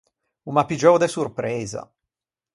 [0.49, 1.81] O m’à piggiou de sorpreisa.